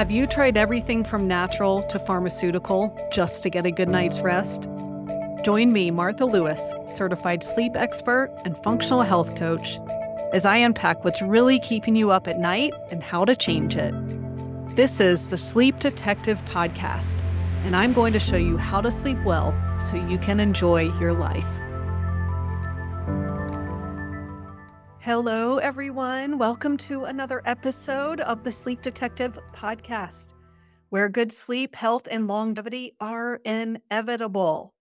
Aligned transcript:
Have 0.00 0.10
you 0.10 0.26
tried 0.26 0.56
everything 0.56 1.04
from 1.04 1.28
natural 1.28 1.82
to 1.88 1.98
pharmaceutical 1.98 2.96
just 3.12 3.42
to 3.42 3.50
get 3.50 3.66
a 3.66 3.70
good 3.70 3.90
night's 3.90 4.20
rest? 4.20 4.66
Join 5.44 5.74
me, 5.74 5.90
Martha 5.90 6.24
Lewis, 6.24 6.72
certified 6.88 7.44
sleep 7.44 7.72
expert 7.76 8.34
and 8.46 8.56
functional 8.64 9.02
health 9.02 9.36
coach, 9.36 9.78
as 10.32 10.46
I 10.46 10.56
unpack 10.56 11.04
what's 11.04 11.20
really 11.20 11.58
keeping 11.58 11.94
you 11.94 12.10
up 12.10 12.28
at 12.28 12.38
night 12.38 12.72
and 12.90 13.02
how 13.02 13.26
to 13.26 13.36
change 13.36 13.76
it. 13.76 13.92
This 14.74 15.00
is 15.00 15.28
the 15.28 15.36
Sleep 15.36 15.78
Detective 15.80 16.42
Podcast, 16.46 17.22
and 17.66 17.76
I'm 17.76 17.92
going 17.92 18.14
to 18.14 18.20
show 18.20 18.38
you 18.38 18.56
how 18.56 18.80
to 18.80 18.90
sleep 18.90 19.22
well 19.22 19.54
so 19.78 19.96
you 19.96 20.16
can 20.16 20.40
enjoy 20.40 20.90
your 20.98 21.12
life. 21.12 21.60
Hello, 25.02 25.56
everyone. 25.56 26.36
Welcome 26.36 26.76
to 26.76 27.04
another 27.04 27.40
episode 27.46 28.20
of 28.20 28.44
the 28.44 28.52
Sleep 28.52 28.82
Detective 28.82 29.38
Podcast, 29.54 30.34
where 30.90 31.08
good 31.08 31.32
sleep, 31.32 31.74
health, 31.74 32.06
and 32.10 32.28
longevity 32.28 32.96
are 33.00 33.40
inevitable. 33.46 34.74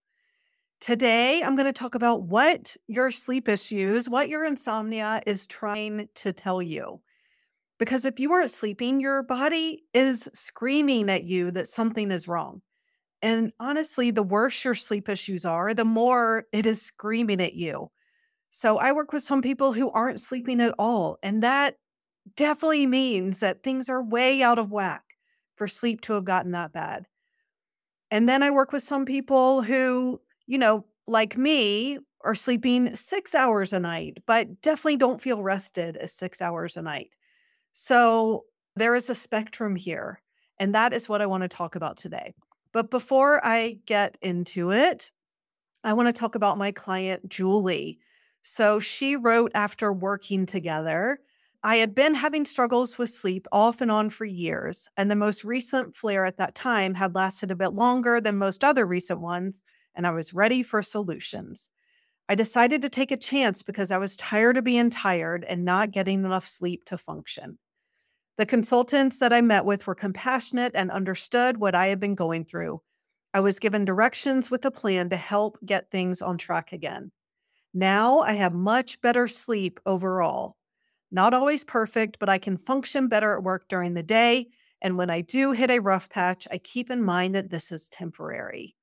Today, 0.81 1.41
I'm 1.41 1.55
going 1.55 1.67
to 1.67 1.71
talk 1.71 1.95
about 1.95 2.23
what 2.23 2.75
your 2.85 3.11
sleep 3.11 3.47
issues, 3.47 4.09
what 4.09 4.27
your 4.27 4.43
insomnia 4.43 5.21
is 5.25 5.47
trying 5.47 6.09
to 6.15 6.33
tell 6.33 6.61
you. 6.61 6.99
Because 7.77 8.03
if 8.03 8.19
you 8.19 8.33
aren't 8.33 8.51
sleeping, 8.51 8.99
your 8.99 9.23
body 9.23 9.85
is 9.93 10.27
screaming 10.33 11.09
at 11.09 11.23
you 11.23 11.49
that 11.51 11.69
something 11.69 12.11
is 12.11 12.27
wrong. 12.27 12.61
And 13.21 13.53
honestly, 13.57 14.11
the 14.11 14.21
worse 14.21 14.65
your 14.65 14.75
sleep 14.75 15.07
issues 15.07 15.45
are, 15.45 15.73
the 15.73 15.85
more 15.85 16.43
it 16.51 16.65
is 16.65 16.81
screaming 16.81 17.39
at 17.39 17.53
you. 17.53 17.89
So 18.51 18.77
I 18.77 18.91
work 18.91 19.13
with 19.13 19.23
some 19.23 19.41
people 19.41 19.73
who 19.73 19.91
aren't 19.91 20.19
sleeping 20.19 20.61
at 20.61 20.73
all. 20.79 21.17
And 21.21 21.43
that 21.43 21.75
definitely 22.35 22.87
means 22.87 23.39
that 23.39 23.63
things 23.63 23.89
are 23.89 24.03
way 24.03 24.41
out 24.41 24.59
of 24.59 24.71
whack 24.71 25.03
for 25.55 25.67
sleep 25.67 26.01
to 26.01 26.13
have 26.13 26.25
gotten 26.25 26.51
that 26.51 26.73
bad. 26.73 27.05
And 28.11 28.27
then 28.27 28.41
I 28.41 28.49
work 28.49 28.71
with 28.71 28.83
some 28.83 29.05
people 29.05 29.61
who, 29.61 30.19
you 30.47 30.57
know, 30.57 30.85
like 31.07 31.37
me, 31.37 31.99
are 32.21 32.35
sleeping 32.35 32.95
six 32.95 33.33
hours 33.33 33.71
a 33.71 33.79
night, 33.79 34.17
but 34.25 34.61
definitely 34.61 34.97
don't 34.97 35.21
feel 35.21 35.41
rested 35.41 35.95
as 35.97 36.11
six 36.11 36.41
hours 36.41 36.75
a 36.75 36.81
night. 36.81 37.15
So 37.73 38.43
there 38.75 38.95
is 38.95 39.09
a 39.09 39.15
spectrum 39.15 39.75
here. 39.75 40.21
And 40.59 40.75
that 40.75 40.91
is 40.91 41.07
what 41.07 41.21
I 41.21 41.27
want 41.27 41.43
to 41.43 41.47
talk 41.47 41.75
about 41.75 41.97
today. 41.97 42.33
But 42.73 42.91
before 42.91 43.45
I 43.45 43.77
get 43.85 44.17
into 44.21 44.71
it, 44.71 45.11
I 45.83 45.93
want 45.93 46.07
to 46.07 46.19
talk 46.19 46.35
about 46.35 46.57
my 46.57 46.71
client, 46.71 47.29
Julie. 47.29 47.99
So 48.51 48.79
she 48.79 49.15
wrote 49.15 49.51
after 49.53 49.93
working 49.93 50.47
together. 50.47 51.19
I 51.61 51.75
had 51.75 51.93
been 51.93 52.15
having 52.15 52.45
struggles 52.45 52.97
with 52.97 53.11
sleep 53.11 53.45
off 53.51 53.79
and 53.79 53.91
on 53.91 54.09
for 54.09 54.25
years, 54.25 54.89
and 54.97 55.09
the 55.09 55.15
most 55.15 55.43
recent 55.43 55.95
flare 55.95 56.25
at 56.25 56.37
that 56.37 56.55
time 56.55 56.95
had 56.95 57.13
lasted 57.13 57.51
a 57.51 57.55
bit 57.55 57.73
longer 57.73 58.19
than 58.19 58.37
most 58.37 58.63
other 58.63 58.87
recent 58.87 59.21
ones, 59.21 59.61
and 59.93 60.07
I 60.07 60.11
was 60.11 60.33
ready 60.33 60.63
for 60.63 60.81
solutions. 60.81 61.69
I 62.27 62.33
decided 62.33 62.81
to 62.81 62.89
take 62.89 63.11
a 63.11 63.17
chance 63.17 63.61
because 63.61 63.91
I 63.91 63.99
was 63.99 64.17
tired 64.17 64.57
of 64.57 64.63
being 64.63 64.89
tired 64.89 65.45
and 65.47 65.63
not 65.63 65.91
getting 65.91 66.25
enough 66.25 66.47
sleep 66.47 66.85
to 66.85 66.97
function. 66.97 67.59
The 68.39 68.47
consultants 68.47 69.19
that 69.19 69.31
I 69.31 69.41
met 69.41 69.63
with 69.63 69.85
were 69.85 69.93
compassionate 69.93 70.71
and 70.73 70.89
understood 70.89 71.57
what 71.57 71.75
I 71.75 71.87
had 71.87 71.99
been 71.99 72.15
going 72.15 72.45
through. 72.45 72.81
I 73.31 73.41
was 73.41 73.59
given 73.59 73.85
directions 73.85 74.49
with 74.49 74.65
a 74.65 74.71
plan 74.71 75.11
to 75.11 75.17
help 75.17 75.59
get 75.63 75.91
things 75.91 76.19
on 76.23 76.39
track 76.39 76.73
again. 76.73 77.11
Now 77.73 78.19
I 78.19 78.33
have 78.33 78.53
much 78.53 79.01
better 79.01 79.27
sleep 79.27 79.79
overall. 79.85 80.55
Not 81.11 81.33
always 81.33 81.63
perfect, 81.63 82.19
but 82.19 82.29
I 82.29 82.37
can 82.37 82.57
function 82.57 83.07
better 83.07 83.33
at 83.35 83.43
work 83.43 83.67
during 83.67 83.93
the 83.93 84.03
day. 84.03 84.47
And 84.81 84.97
when 84.97 85.09
I 85.09 85.21
do 85.21 85.51
hit 85.51 85.69
a 85.69 85.79
rough 85.79 86.09
patch, 86.09 86.47
I 86.51 86.57
keep 86.57 86.89
in 86.89 87.03
mind 87.03 87.35
that 87.35 87.49
this 87.49 87.71
is 87.71 87.89
temporary. 87.89 88.75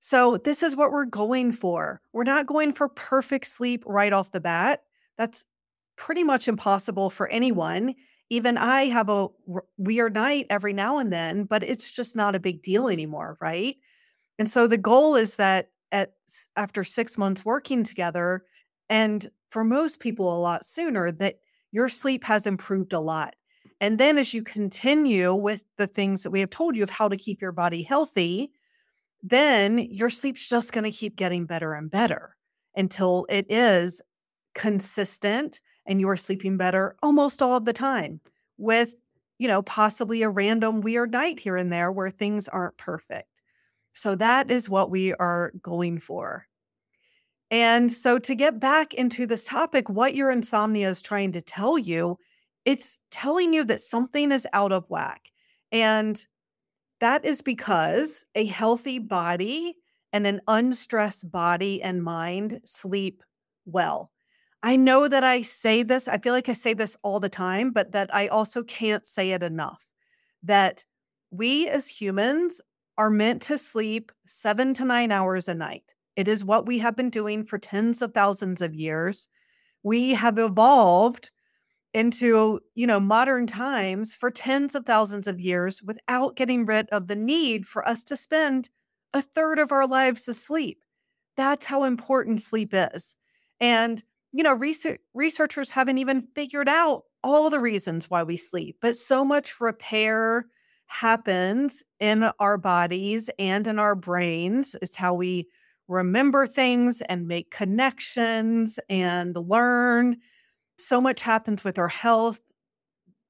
So, 0.00 0.36
this 0.36 0.64
is 0.64 0.74
what 0.74 0.90
we're 0.90 1.04
going 1.04 1.52
for. 1.52 2.00
We're 2.12 2.24
not 2.24 2.46
going 2.46 2.72
for 2.72 2.88
perfect 2.88 3.46
sleep 3.46 3.84
right 3.86 4.12
off 4.12 4.32
the 4.32 4.40
bat. 4.40 4.82
That's 5.16 5.44
pretty 5.96 6.24
much 6.24 6.48
impossible 6.48 7.08
for 7.08 7.28
anyone. 7.28 7.94
Even 8.28 8.58
I 8.58 8.86
have 8.86 9.08
a 9.08 9.28
weird 9.76 10.14
night 10.14 10.46
every 10.50 10.72
now 10.72 10.98
and 10.98 11.12
then, 11.12 11.44
but 11.44 11.62
it's 11.62 11.92
just 11.92 12.16
not 12.16 12.34
a 12.34 12.40
big 12.40 12.62
deal 12.62 12.88
anymore, 12.88 13.36
right? 13.40 13.76
And 14.38 14.50
so 14.50 14.66
the 14.66 14.78
goal 14.78 15.14
is 15.14 15.36
that 15.36 15.68
at 15.92 16.12
after 16.56 16.82
6 16.84 17.18
months 17.18 17.44
working 17.44 17.84
together 17.84 18.44
and 18.88 19.30
for 19.50 19.64
most 19.64 20.00
people 20.00 20.36
a 20.36 20.40
lot 20.40 20.64
sooner 20.64 21.12
that 21.12 21.36
your 21.70 21.88
sleep 21.88 22.24
has 22.24 22.46
improved 22.46 22.92
a 22.92 23.00
lot. 23.00 23.34
And 23.80 23.98
then 23.98 24.18
as 24.18 24.34
you 24.34 24.42
continue 24.42 25.34
with 25.34 25.64
the 25.76 25.86
things 25.86 26.22
that 26.22 26.30
we 26.30 26.40
have 26.40 26.50
told 26.50 26.76
you 26.76 26.82
of 26.82 26.90
how 26.90 27.08
to 27.08 27.16
keep 27.16 27.40
your 27.40 27.52
body 27.52 27.82
healthy, 27.82 28.50
then 29.22 29.78
your 29.78 30.10
sleep's 30.10 30.48
just 30.48 30.72
going 30.72 30.84
to 30.84 30.90
keep 30.90 31.16
getting 31.16 31.46
better 31.46 31.74
and 31.74 31.90
better 31.90 32.36
until 32.76 33.26
it 33.28 33.46
is 33.50 34.00
consistent 34.54 35.60
and 35.86 36.00
you 36.00 36.08
are 36.08 36.16
sleeping 36.16 36.56
better 36.56 36.96
almost 37.02 37.40
all 37.40 37.56
of 37.56 37.64
the 37.64 37.72
time 37.72 38.20
with 38.58 38.94
you 39.38 39.48
know 39.48 39.62
possibly 39.62 40.22
a 40.22 40.28
random 40.28 40.80
weird 40.82 41.12
night 41.12 41.40
here 41.40 41.56
and 41.56 41.72
there 41.72 41.90
where 41.90 42.10
things 42.10 42.48
aren't 42.48 42.76
perfect 42.76 43.31
so 43.94 44.14
that 44.16 44.50
is 44.50 44.68
what 44.68 44.90
we 44.90 45.14
are 45.14 45.52
going 45.62 45.98
for. 45.98 46.46
And 47.50 47.92
so 47.92 48.18
to 48.18 48.34
get 48.34 48.60
back 48.60 48.94
into 48.94 49.26
this 49.26 49.44
topic, 49.44 49.90
what 49.90 50.14
your 50.14 50.30
insomnia 50.30 50.88
is 50.88 51.02
trying 51.02 51.32
to 51.32 51.42
tell 51.42 51.78
you, 51.78 52.18
it's 52.64 52.98
telling 53.10 53.52
you 53.52 53.64
that 53.64 53.82
something 53.82 54.32
is 54.32 54.46
out 54.54 54.72
of 54.72 54.88
whack. 54.88 55.30
And 55.70 56.24
that 57.00 57.24
is 57.24 57.42
because 57.42 58.24
a 58.34 58.46
healthy 58.46 58.98
body 58.98 59.76
and 60.12 60.26
an 60.26 60.40
unstressed 60.48 61.30
body 61.30 61.82
and 61.82 62.02
mind 62.02 62.60
sleep 62.64 63.22
well. 63.66 64.10
I 64.62 64.76
know 64.76 65.08
that 65.08 65.24
I 65.24 65.42
say 65.42 65.82
this, 65.82 66.06
I 66.06 66.18
feel 66.18 66.32
like 66.32 66.48
I 66.48 66.52
say 66.52 66.72
this 66.72 66.96
all 67.02 67.18
the 67.18 67.28
time, 67.28 67.70
but 67.72 67.92
that 67.92 68.14
I 68.14 68.28
also 68.28 68.62
can't 68.62 69.04
say 69.04 69.32
it 69.32 69.42
enough. 69.42 69.84
That 70.42 70.84
we 71.30 71.68
as 71.68 71.88
humans 71.88 72.60
are 72.98 73.10
meant 73.10 73.42
to 73.42 73.58
sleep 73.58 74.12
seven 74.26 74.74
to 74.74 74.84
nine 74.84 75.10
hours 75.10 75.48
a 75.48 75.54
night. 75.54 75.94
It 76.16 76.28
is 76.28 76.44
what 76.44 76.66
we 76.66 76.78
have 76.78 76.96
been 76.96 77.10
doing 77.10 77.44
for 77.44 77.58
tens 77.58 78.02
of 78.02 78.12
thousands 78.12 78.60
of 78.60 78.74
years. 78.74 79.28
We 79.82 80.14
have 80.14 80.38
evolved 80.38 81.30
into, 81.94 82.60
you 82.74 82.86
know, 82.86 83.00
modern 83.00 83.46
times 83.46 84.14
for 84.14 84.30
tens 84.30 84.74
of 84.74 84.86
thousands 84.86 85.26
of 85.26 85.40
years 85.40 85.82
without 85.82 86.36
getting 86.36 86.64
rid 86.64 86.88
of 86.90 87.06
the 87.06 87.16
need 87.16 87.66
for 87.66 87.86
us 87.86 88.04
to 88.04 88.16
spend 88.16 88.70
a 89.12 89.22
third 89.22 89.58
of 89.58 89.72
our 89.72 89.86
lives 89.86 90.26
asleep. 90.28 90.82
That's 91.36 91.66
how 91.66 91.84
important 91.84 92.40
sleep 92.40 92.70
is. 92.72 93.16
And, 93.60 94.02
you 94.32 94.42
know, 94.42 94.54
research, 94.54 95.00
researchers 95.14 95.70
haven't 95.70 95.98
even 95.98 96.28
figured 96.34 96.68
out 96.68 97.04
all 97.22 97.50
the 97.50 97.60
reasons 97.60 98.10
why 98.10 98.22
we 98.22 98.36
sleep, 98.36 98.78
but 98.80 98.96
so 98.96 99.24
much 99.24 99.60
repair 99.60 100.46
happens 100.92 101.82
in 102.00 102.30
our 102.38 102.58
bodies 102.58 103.30
and 103.38 103.66
in 103.66 103.78
our 103.78 103.94
brains. 103.94 104.76
It's 104.82 104.96
how 104.96 105.14
we 105.14 105.48
remember 105.88 106.46
things 106.46 107.00
and 107.08 107.26
make 107.26 107.50
connections 107.50 108.78
and 108.90 109.34
learn. 109.34 110.18
So 110.76 111.00
much 111.00 111.22
happens 111.22 111.64
with 111.64 111.78
our 111.78 111.88
health, 111.88 112.40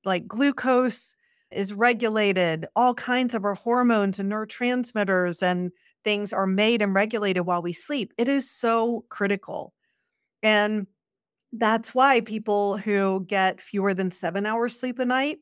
like 0.04 0.26
glucose 0.26 1.14
is 1.52 1.72
regulated, 1.72 2.66
all 2.74 2.94
kinds 2.94 3.32
of 3.32 3.44
our 3.44 3.54
hormones 3.54 4.18
and 4.18 4.30
neurotransmitters 4.30 5.40
and 5.42 5.70
things 6.02 6.32
are 6.32 6.46
made 6.48 6.82
and 6.82 6.94
regulated 6.94 7.46
while 7.46 7.62
we 7.62 7.72
sleep. 7.72 8.12
It 8.18 8.26
is 8.26 8.50
so 8.50 9.04
critical. 9.08 9.72
And 10.42 10.88
that's 11.52 11.94
why 11.94 12.22
people 12.22 12.76
who 12.78 13.24
get 13.28 13.60
fewer 13.60 13.94
than 13.94 14.10
seven 14.10 14.46
hours 14.46 14.78
sleep 14.78 14.98
a 14.98 15.04
night 15.04 15.38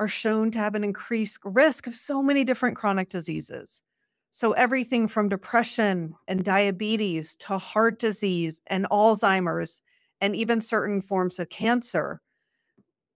are 0.00 0.08
shown 0.08 0.50
to 0.52 0.58
have 0.58 0.74
an 0.74 0.82
increased 0.82 1.38
risk 1.44 1.86
of 1.86 1.94
so 1.94 2.22
many 2.22 2.42
different 2.42 2.76
chronic 2.76 3.10
diseases. 3.10 3.82
So, 4.32 4.52
everything 4.52 5.08
from 5.08 5.28
depression 5.28 6.14
and 6.26 6.44
diabetes 6.44 7.36
to 7.36 7.58
heart 7.58 8.00
disease 8.00 8.62
and 8.66 8.86
Alzheimer's, 8.90 9.82
and 10.20 10.34
even 10.34 10.60
certain 10.60 11.02
forms 11.02 11.38
of 11.38 11.50
cancer. 11.50 12.20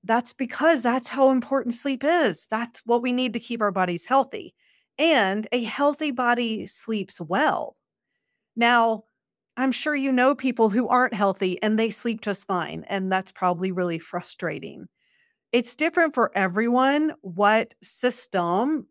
That's 0.04 0.32
because 0.32 0.82
that's 0.82 1.08
how 1.08 1.30
important 1.30 1.74
sleep 1.74 2.04
is. 2.04 2.46
That's 2.50 2.80
what 2.84 3.02
we 3.02 3.12
need 3.12 3.32
to 3.32 3.40
keep 3.40 3.62
our 3.62 3.72
bodies 3.72 4.04
healthy. 4.06 4.54
And 4.98 5.48
a 5.50 5.64
healthy 5.64 6.10
body 6.10 6.66
sleeps 6.66 7.20
well. 7.20 7.76
Now, 8.56 9.04
I'm 9.56 9.72
sure 9.72 9.94
you 9.96 10.12
know 10.12 10.34
people 10.34 10.70
who 10.70 10.88
aren't 10.88 11.14
healthy 11.14 11.62
and 11.62 11.78
they 11.78 11.90
sleep 11.90 12.20
just 12.20 12.46
fine. 12.46 12.84
And 12.88 13.10
that's 13.10 13.32
probably 13.32 13.72
really 13.72 13.98
frustrating 13.98 14.88
it's 15.54 15.76
different 15.76 16.14
for 16.14 16.32
everyone 16.34 17.14
what 17.20 17.76
system 17.80 18.88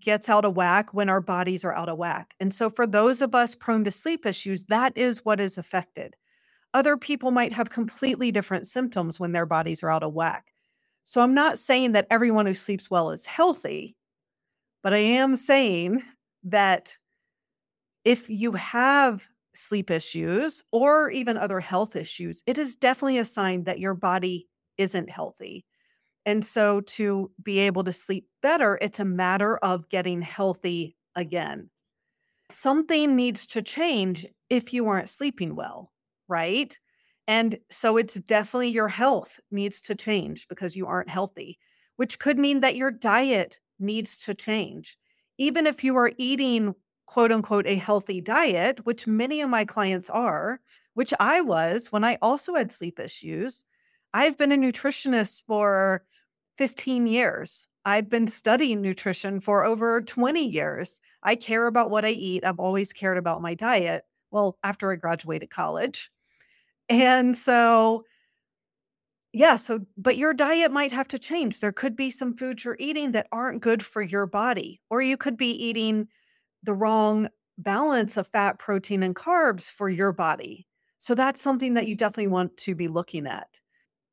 gets 0.00 0.28
out 0.28 0.44
of 0.44 0.54
whack 0.54 0.94
when 0.94 1.08
our 1.08 1.20
bodies 1.20 1.64
are 1.64 1.74
out 1.74 1.88
of 1.88 1.98
whack. 1.98 2.34
And 2.38 2.54
so, 2.54 2.70
for 2.70 2.86
those 2.86 3.20
of 3.20 3.34
us 3.34 3.56
prone 3.56 3.82
to 3.82 3.90
sleep 3.90 4.24
issues, 4.24 4.66
that 4.66 4.96
is 4.96 5.24
what 5.24 5.40
is 5.40 5.58
affected. 5.58 6.14
Other 6.72 6.96
people 6.96 7.32
might 7.32 7.52
have 7.52 7.70
completely 7.70 8.30
different 8.30 8.68
symptoms 8.68 9.18
when 9.18 9.32
their 9.32 9.44
bodies 9.44 9.82
are 9.82 9.90
out 9.90 10.04
of 10.04 10.12
whack. 10.12 10.52
So 11.02 11.20
I'm 11.20 11.34
not 11.34 11.58
saying 11.58 11.92
that 11.92 12.06
everyone 12.10 12.46
who 12.46 12.54
sleeps 12.54 12.88
well 12.88 13.10
is 13.10 13.26
healthy, 13.26 13.96
but 14.84 14.94
I 14.94 14.98
am 14.98 15.34
saying 15.34 16.04
that 16.44 16.96
if 18.04 18.30
you 18.30 18.52
have 18.52 19.26
sleep 19.52 19.90
issues 19.90 20.62
or 20.70 21.10
even 21.10 21.36
other 21.36 21.58
health 21.58 21.96
issues, 21.96 22.44
it 22.46 22.56
is 22.56 22.76
definitely 22.76 23.18
a 23.18 23.24
sign 23.24 23.64
that 23.64 23.80
your 23.80 23.94
body 23.94 24.46
isn't 24.76 25.10
healthy. 25.10 25.64
And 26.28 26.44
so 26.44 26.82
to 26.82 27.32
be 27.42 27.58
able 27.60 27.84
to 27.84 27.92
sleep 27.94 28.28
better, 28.42 28.78
it's 28.82 29.00
a 29.00 29.04
matter 29.06 29.56
of 29.56 29.88
getting 29.88 30.22
healthy 30.22 30.94
again. 31.16 31.70
Something 32.50 33.16
needs 33.16 33.46
to 33.48 33.62
change 33.62 34.26
if 34.50 34.72
you 34.72 34.86
aren't 34.88 35.08
sleeping 35.08 35.56
well, 35.56 35.92
right? 36.28 36.78
And 37.26 37.58
so 37.70 37.96
it's 37.96 38.14
definitely 38.14 38.68
your 38.68 38.88
health 38.88 39.40
needs 39.50 39.80
to 39.82 39.94
change 39.94 40.48
because 40.48 40.76
you 40.76 40.86
aren't 40.86 41.10
healthy, 41.10 41.58
which 41.96 42.18
could 42.18 42.38
mean 42.38 42.60
that 42.60 42.76
your 42.76 42.90
diet 42.90 43.60
needs 43.78 44.18
to 44.18 44.34
change. 44.34 44.98
Even 45.38 45.66
if 45.66 45.84
you 45.84 45.96
are 45.96 46.12
eating 46.18 46.74
quote 47.06 47.32
unquote 47.32 47.66
a 47.66 47.76
healthy 47.76 48.20
diet, 48.20 48.84
which 48.86 49.06
many 49.06 49.40
of 49.40 49.50
my 49.50 49.64
clients 49.64 50.10
are, 50.10 50.60
which 50.94 51.14
I 51.20 51.40
was 51.40 51.92
when 51.92 52.04
I 52.04 52.18
also 52.22 52.54
had 52.54 52.72
sleep 52.72 53.00
issues. 53.00 53.64
I've 54.14 54.38
been 54.38 54.52
a 54.52 54.56
nutritionist 54.56 55.42
for 55.46 56.04
15 56.56 57.06
years. 57.06 57.66
I've 57.84 58.08
been 58.08 58.28
studying 58.28 58.82
nutrition 58.82 59.40
for 59.40 59.64
over 59.64 60.02
20 60.02 60.46
years. 60.46 61.00
I 61.22 61.36
care 61.36 61.66
about 61.66 61.90
what 61.90 62.04
I 62.04 62.10
eat. 62.10 62.44
I've 62.44 62.60
always 62.60 62.92
cared 62.92 63.18
about 63.18 63.42
my 63.42 63.54
diet. 63.54 64.04
Well, 64.30 64.58
after 64.62 64.92
I 64.92 64.96
graduated 64.96 65.50
college. 65.50 66.10
And 66.88 67.36
so, 67.36 68.04
yeah, 69.32 69.56
so, 69.56 69.80
but 69.96 70.16
your 70.16 70.34
diet 70.34 70.72
might 70.72 70.92
have 70.92 71.08
to 71.08 71.18
change. 71.18 71.60
There 71.60 71.72
could 71.72 71.96
be 71.96 72.10
some 72.10 72.36
foods 72.36 72.64
you're 72.64 72.76
eating 72.78 73.12
that 73.12 73.28
aren't 73.30 73.62
good 73.62 73.82
for 73.82 74.02
your 74.02 74.26
body, 74.26 74.80
or 74.90 75.02
you 75.02 75.16
could 75.16 75.36
be 75.36 75.50
eating 75.50 76.08
the 76.62 76.74
wrong 76.74 77.28
balance 77.58 78.16
of 78.16 78.26
fat, 78.28 78.58
protein, 78.58 79.02
and 79.02 79.14
carbs 79.14 79.70
for 79.70 79.88
your 79.88 80.12
body. 80.12 80.66
So 80.98 81.14
that's 81.14 81.40
something 81.40 81.74
that 81.74 81.86
you 81.86 81.94
definitely 81.94 82.28
want 82.28 82.56
to 82.58 82.74
be 82.74 82.88
looking 82.88 83.26
at. 83.26 83.60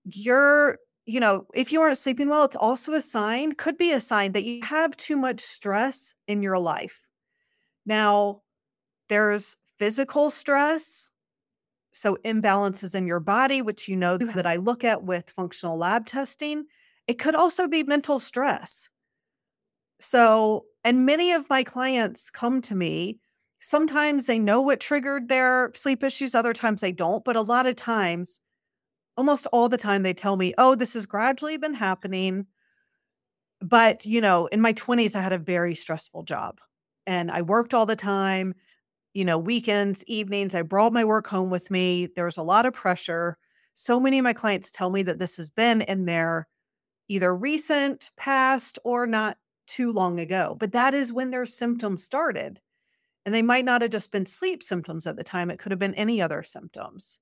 You're, 0.05 0.77
you 1.05 1.19
know, 1.19 1.47
if 1.53 1.71
you 1.71 1.81
aren't 1.81 1.97
sleeping 1.97 2.29
well, 2.29 2.43
it's 2.43 2.55
also 2.55 2.93
a 2.93 3.01
sign, 3.01 3.53
could 3.53 3.77
be 3.77 3.91
a 3.91 3.99
sign 3.99 4.31
that 4.33 4.43
you 4.43 4.61
have 4.63 4.95
too 4.97 5.17
much 5.17 5.41
stress 5.41 6.13
in 6.27 6.43
your 6.43 6.59
life. 6.59 7.09
Now, 7.85 8.41
there's 9.09 9.57
physical 9.79 10.31
stress, 10.31 11.11
so 11.93 12.17
imbalances 12.25 12.95
in 12.95 13.07
your 13.07 13.19
body, 13.21 13.61
which 13.61 13.87
you 13.87 13.95
know 13.95 14.17
that 14.17 14.47
I 14.47 14.57
look 14.57 14.83
at 14.83 15.03
with 15.03 15.31
functional 15.31 15.77
lab 15.77 16.05
testing. 16.05 16.65
It 17.07 17.19
could 17.19 17.35
also 17.35 17.67
be 17.67 17.83
mental 17.83 18.19
stress. 18.19 18.89
So, 19.99 20.65
and 20.83 21.05
many 21.05 21.31
of 21.31 21.49
my 21.49 21.63
clients 21.63 22.29
come 22.29 22.61
to 22.63 22.75
me. 22.75 23.19
Sometimes 23.61 24.25
they 24.25 24.37
know 24.39 24.61
what 24.61 24.79
triggered 24.79 25.27
their 25.29 25.71
sleep 25.73 26.03
issues, 26.03 26.35
other 26.35 26.53
times 26.53 26.81
they 26.81 26.91
don't. 26.91 27.23
But 27.23 27.35
a 27.35 27.41
lot 27.41 27.65
of 27.65 27.75
times, 27.75 28.39
almost 29.17 29.47
all 29.47 29.69
the 29.69 29.77
time, 29.77 30.03
they 30.03 30.13
tell 30.13 30.35
me, 30.35 30.53
oh, 30.57 30.75
this 30.75 30.93
has 30.93 31.05
gradually 31.05 31.57
been 31.57 31.73
happening. 31.73 32.47
But, 33.61 34.05
you 34.05 34.21
know, 34.21 34.47
in 34.47 34.61
my 34.61 34.73
20s, 34.73 35.15
I 35.15 35.21
had 35.21 35.33
a 35.33 35.37
very 35.37 35.75
stressful 35.75 36.23
job 36.23 36.59
and 37.07 37.31
I 37.31 37.41
worked 37.41 37.73
all 37.73 37.85
the 37.85 37.95
time, 37.95 38.53
you 39.13 39.25
know, 39.25 39.37
weekends, 39.37 40.03
evenings. 40.07 40.53
I 40.53 40.61
brought 40.61 40.93
my 40.93 41.05
work 41.05 41.27
home 41.27 41.49
with 41.49 41.71
me. 41.71 42.07
There 42.15 42.25
was 42.25 42.37
a 42.37 42.43
lot 42.43 42.65
of 42.65 42.73
pressure. 42.73 43.37
So 43.73 43.99
many 43.99 44.19
of 44.19 44.23
my 44.23 44.33
clients 44.33 44.71
tell 44.71 44.89
me 44.89 45.03
that 45.03 45.19
this 45.19 45.37
has 45.37 45.49
been 45.49 45.81
in 45.81 46.05
their 46.05 46.47
either 47.07 47.35
recent 47.35 48.11
past 48.17 48.79
or 48.83 49.07
not 49.07 49.37
too 49.67 49.91
long 49.91 50.19
ago. 50.19 50.55
But 50.59 50.73
that 50.73 50.93
is 50.93 51.13
when 51.13 51.31
their 51.31 51.45
symptoms 51.45 52.03
started. 52.03 52.59
And 53.25 53.33
they 53.33 53.41
might 53.41 53.65
not 53.65 53.81
have 53.81 53.91
just 53.91 54.11
been 54.11 54.25
sleep 54.25 54.61
symptoms 54.61 55.07
at 55.07 55.15
the 55.15 55.23
time, 55.23 55.49
it 55.49 55.57
could 55.57 55.71
have 55.71 55.79
been 55.79 55.95
any 55.95 56.21
other 56.21 56.43
symptoms. 56.43 57.19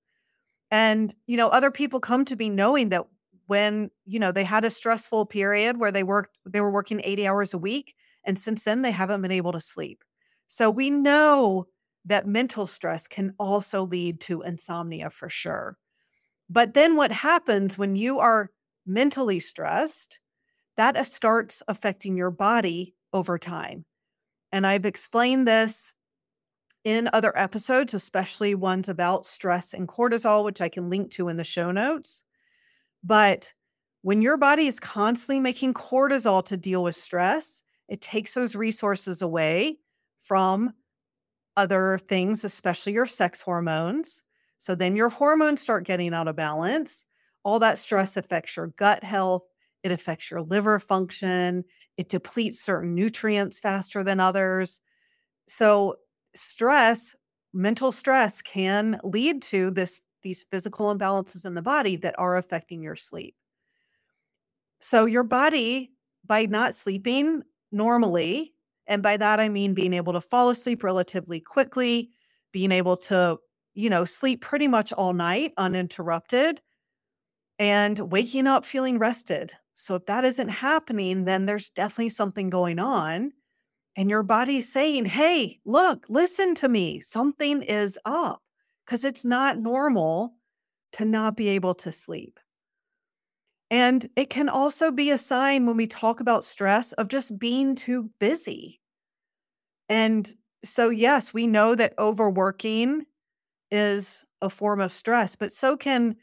And, 0.73 1.13
you 1.27 1.37
know, 1.37 1.49
other 1.49 1.69
people 1.69 1.99
come 1.99 2.25
to 2.25 2.35
me 2.35 2.49
knowing 2.49 2.89
that 2.89 3.05
when, 3.45 3.91
you 4.05 4.17
know, 4.17 4.31
they 4.31 4.43
had 4.43 4.65
a 4.65 4.71
stressful 4.71 5.27
period 5.27 5.79
where 5.79 5.91
they 5.91 6.01
worked, 6.01 6.35
they 6.49 6.61
were 6.61 6.71
working 6.71 6.99
80 7.03 7.27
hours 7.27 7.53
a 7.53 7.59
week. 7.59 7.93
And 8.23 8.39
since 8.39 8.63
then, 8.63 8.81
they 8.81 8.89
haven't 8.89 9.21
been 9.21 9.29
able 9.29 9.51
to 9.51 9.61
sleep. 9.61 10.03
So 10.47 10.71
we 10.71 10.89
know 10.89 11.67
that 12.05 12.25
mental 12.25 12.65
stress 12.65 13.07
can 13.07 13.35
also 13.37 13.83
lead 13.83 14.19
to 14.21 14.41
insomnia 14.41 15.11
for 15.11 15.29
sure. 15.29 15.77
But 16.49 16.73
then 16.73 16.95
what 16.95 17.11
happens 17.11 17.77
when 17.77 17.95
you 17.95 18.17
are 18.17 18.49
mentally 18.83 19.39
stressed 19.39 20.19
that 20.75 20.97
uh, 20.97 21.03
starts 21.03 21.61
affecting 21.67 22.17
your 22.17 22.31
body 22.31 22.95
over 23.13 23.37
time. 23.37 23.85
And 24.51 24.65
I've 24.65 24.87
explained 24.87 25.47
this 25.47 25.93
in 26.83 27.09
other 27.13 27.37
episodes, 27.37 27.93
especially 27.93 28.55
ones 28.55 28.89
about 28.89 29.25
stress 29.25 29.73
and 29.73 29.87
cortisol, 29.87 30.43
which 30.43 30.61
I 30.61 30.69
can 30.69 30.89
link 30.89 31.11
to 31.11 31.29
in 31.29 31.37
the 31.37 31.43
show 31.43 31.71
notes. 31.71 32.23
But 33.03 33.53
when 34.01 34.21
your 34.21 34.37
body 34.37 34.67
is 34.67 34.79
constantly 34.79 35.39
making 35.39 35.73
cortisol 35.75 36.45
to 36.45 36.57
deal 36.57 36.83
with 36.83 36.95
stress, 36.95 37.63
it 37.89 38.01
takes 38.01 38.33
those 38.33 38.55
resources 38.55 39.21
away 39.21 39.79
from 40.21 40.73
other 41.55 41.99
things, 42.09 42.43
especially 42.43 42.93
your 42.93 43.05
sex 43.05 43.41
hormones. 43.41 44.23
So 44.57 44.75
then 44.75 44.95
your 44.95 45.09
hormones 45.09 45.61
start 45.61 45.85
getting 45.85 46.13
out 46.13 46.27
of 46.27 46.35
balance. 46.35 47.05
All 47.43 47.59
that 47.59 47.77
stress 47.77 48.17
affects 48.17 48.55
your 48.55 48.67
gut 48.67 49.03
health, 49.03 49.43
it 49.83 49.91
affects 49.91 50.31
your 50.31 50.41
liver 50.41 50.79
function. 50.79 51.65
It 51.97 52.07
depletes 52.09 52.61
certain 52.61 52.95
nutrients 52.95 53.59
faster 53.59 54.03
than 54.03 54.21
others. 54.21 54.79
So, 55.47 55.97
stress, 56.35 57.15
mental 57.53 57.91
stress 57.91 58.41
can 58.41 58.99
lead 59.03 59.41
to 59.43 59.71
this 59.71 60.01
these 60.23 60.43
physical 60.49 60.95
imbalances 60.95 61.45
in 61.45 61.53
the 61.53 61.61
body 61.61 61.97
that 61.97 62.15
are 62.17 62.37
affecting 62.37 62.81
your 62.81 62.95
sleep. 62.95 63.35
So, 64.79 65.05
your 65.05 65.23
body 65.23 65.91
by 66.25 66.45
not 66.45 66.75
sleeping 66.75 67.43
normally, 67.71 68.53
and 68.87 69.01
by 69.01 69.17
that 69.17 69.39
I 69.39 69.49
mean 69.49 69.73
being 69.73 69.93
able 69.93 70.13
to 70.13 70.21
fall 70.21 70.49
asleep 70.49 70.83
relatively 70.83 71.39
quickly, 71.39 72.11
being 72.51 72.71
able 72.71 72.97
to, 72.97 73.39
you 73.73 73.89
know, 73.89 74.05
sleep 74.05 74.41
pretty 74.41 74.67
much 74.67 74.91
all 74.93 75.13
night 75.13 75.53
uninterrupted 75.57 76.61
and 77.59 78.11
waking 78.11 78.47
up 78.47 78.65
feeling 78.65 78.99
rested 78.99 79.53
so 79.75 79.95
if 79.95 80.05
that 80.07 80.25
isn't 80.25 80.49
happening, 80.49 81.25
then 81.25 81.47
there's 81.47 81.71
definitely 81.71 82.09
something 82.09 82.49
going 82.51 82.79
on. 82.79 83.33
And 83.95 84.09
your 84.09 84.23
body's 84.23 84.71
saying, 84.71 85.05
hey, 85.05 85.59
look, 85.65 86.05
listen 86.09 86.55
to 86.55 86.67
me. 86.67 86.99
Something 86.99 87.61
is 87.61 87.99
up 88.05 88.41
because 88.85 89.05
it's 89.05 89.23
not 89.23 89.59
normal 89.59 90.33
to 90.93 91.05
not 91.05 91.35
be 91.35 91.49
able 91.49 91.75
to 91.75 91.91
sleep. 91.91 92.39
And 93.69 94.09
it 94.15 94.29
can 94.29 94.49
also 94.49 94.91
be 94.91 95.09
a 95.09 95.17
sign 95.17 95.65
when 95.65 95.77
we 95.77 95.87
talk 95.87 96.19
about 96.19 96.43
stress 96.43 96.93
of 96.93 97.07
just 97.07 97.37
being 97.39 97.75
too 97.75 98.09
busy. 98.19 98.79
And 99.89 100.31
so, 100.63 100.89
yes, 100.89 101.33
we 101.33 101.47
know 101.47 101.75
that 101.75 101.93
overworking 101.97 103.05
is 103.71 104.25
a 104.41 104.49
form 104.49 104.79
of 104.79 104.91
stress, 104.91 105.35
but 105.35 105.51
so 105.51 105.75
can 105.77 106.15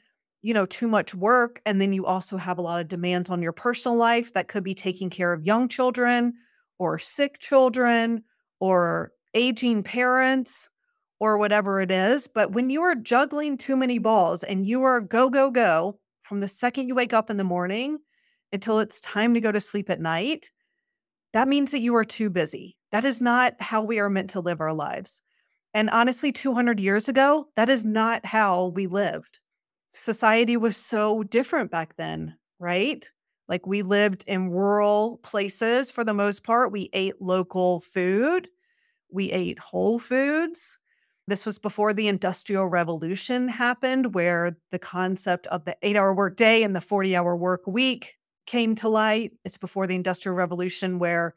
you 0.43 0.55
know, 0.55 0.67
too 0.67 0.89
much 0.89 1.15
work. 1.15 1.61
And 1.67 1.81
then 1.81 1.93
you 1.93 2.07
also 2.07 2.37
have 2.37 2.59
a 2.59 2.63
lot 2.63 2.81
of 2.81 2.89
demands 2.89 3.31
on 3.31 3.43
your 3.43 3.53
personal 3.53 3.97
life 3.97 4.33
that 4.33 4.49
could 4.49 4.65
be 4.65 4.75
taking 4.75 5.11
care 5.11 5.33
of 5.33 5.45
young 5.45 5.69
children 5.69 6.35
or 6.81 6.99
sick 6.99 7.39
children 7.39 8.25
or 8.59 9.13
aging 9.35 9.83
parents 9.83 10.71
or 11.21 11.37
whatever 11.37 11.81
it 11.81 11.91
is. 11.91 12.27
But 12.27 12.53
when 12.53 12.71
you 12.71 12.83
are 12.83 12.95
juggling 12.95 13.59
too 13.59 13.77
many 13.77 13.99
balls 13.99 14.43
and 14.43 14.67
you 14.67 14.83
are 14.83 15.01
go, 15.01 15.29
go, 15.29 15.51
go 15.51 16.01
from 16.23 16.41
the 16.41 16.49
second 16.49 16.89
you 16.89 16.95
wake 16.95 17.13
up 17.13 17.31
in 17.31 17.37
the 17.37 17.45
morning 17.45 17.99
until 18.51 18.79
it's 18.81 19.01
time 19.03 19.35
to 19.35 19.41
go 19.41 19.53
to 19.53 19.61
sleep 19.61 19.91
at 19.91 20.01
night, 20.01 20.51
that 21.35 21.47
means 21.47 21.71
that 21.71 21.81
you 21.81 21.95
are 21.95 22.05
too 22.05 22.31
busy. 22.31 22.79
That 22.93 23.05
is 23.05 23.21
not 23.21 23.61
how 23.61 23.83
we 23.83 24.01
are 24.01 24.11
meant 24.11 24.31
to 24.31 24.41
live 24.41 24.61
our 24.61 24.73
lives. 24.73 25.23
And 25.75 25.91
honestly, 25.91 26.33
200 26.33 26.81
years 26.81 27.09
ago, 27.09 27.47
that 27.57 27.69
is 27.69 27.85
not 27.85 28.25
how 28.25 28.69
we 28.69 28.87
lived 28.87 29.39
society 29.93 30.57
was 30.57 30.77
so 30.77 31.25
different 31.25 31.69
back 31.69 31.97
then, 31.97 32.37
right? 32.61 33.11
Like 33.51 33.67
we 33.67 33.83
lived 33.83 34.23
in 34.29 34.49
rural 34.49 35.19
places 35.25 35.91
for 35.91 36.05
the 36.05 36.15
most 36.15 36.45
part. 36.45 36.71
We 36.71 36.89
ate 36.93 37.21
local 37.21 37.81
food, 37.81 38.49
we 39.11 39.33
ate 39.33 39.59
whole 39.59 39.99
foods. 39.99 40.79
This 41.27 41.45
was 41.45 41.59
before 41.59 41.93
the 41.93 42.07
Industrial 42.07 42.67
Revolution 42.67 43.49
happened, 43.49 44.15
where 44.15 44.57
the 44.71 44.79
concept 44.79 45.49
of 45.49 45.65
the 45.65 45.77
eight 45.83 45.97
hour 45.97 46.15
workday 46.15 46.63
and 46.63 46.77
the 46.77 46.81
40 46.81 47.17
hour 47.17 47.37
work 47.37 47.67
week 47.67 48.15
came 48.47 48.77
to 48.77 48.89
light. 48.89 49.33
It's 49.45 49.59
before 49.59 49.89
the 49.89 49.97
Industrial 49.97 50.35
Revolution, 50.35 51.01
where 51.01 51.35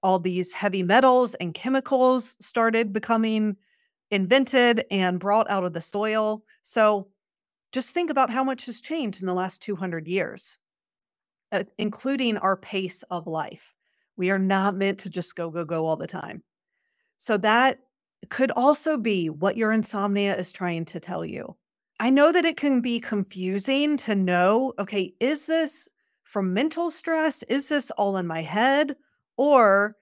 all 0.00 0.20
these 0.20 0.52
heavy 0.52 0.84
metals 0.84 1.34
and 1.34 1.54
chemicals 1.54 2.36
started 2.40 2.92
becoming 2.92 3.56
invented 4.12 4.84
and 4.92 5.18
brought 5.18 5.50
out 5.50 5.64
of 5.64 5.72
the 5.72 5.80
soil. 5.80 6.44
So 6.62 7.08
just 7.72 7.90
think 7.90 8.10
about 8.10 8.30
how 8.30 8.44
much 8.44 8.66
has 8.66 8.80
changed 8.80 9.20
in 9.20 9.26
the 9.26 9.34
last 9.34 9.60
200 9.60 10.06
years. 10.06 10.58
Uh, 11.52 11.64
including 11.78 12.36
our 12.38 12.56
pace 12.56 13.02
of 13.10 13.26
life. 13.26 13.74
We 14.16 14.30
are 14.30 14.38
not 14.38 14.76
meant 14.76 14.98
to 15.00 15.10
just 15.10 15.36
go, 15.36 15.50
go, 15.50 15.64
go 15.64 15.86
all 15.86 15.96
the 15.96 16.06
time. 16.06 16.42
So 17.18 17.36
that 17.38 17.78
could 18.28 18.50
also 18.50 18.96
be 18.96 19.30
what 19.30 19.56
your 19.56 19.72
insomnia 19.72 20.36
is 20.36 20.52
trying 20.52 20.84
to 20.86 21.00
tell 21.00 21.24
you. 21.24 21.56
I 22.00 22.10
know 22.10 22.32
that 22.32 22.44
it 22.44 22.56
can 22.56 22.80
be 22.80 23.00
confusing 23.00 23.96
to 23.98 24.14
know 24.14 24.72
okay, 24.78 25.14
is 25.20 25.46
this 25.46 25.88
from 26.24 26.52
mental 26.52 26.90
stress? 26.90 27.42
Is 27.44 27.68
this 27.68 27.90
all 27.92 28.16
in 28.16 28.26
my 28.26 28.42
head? 28.42 28.96
Or 29.36 29.96